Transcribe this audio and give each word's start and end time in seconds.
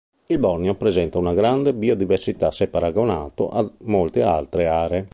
Il 0.25 0.39
Borneo 0.39 0.73
presenta 0.73 1.19
una 1.19 1.35
grande 1.35 1.75
biodiversità 1.75 2.49
se 2.49 2.67
paragonato 2.67 3.49
a 3.49 3.71
molte 3.83 4.23
altre 4.23 4.67
aree. 4.67 5.09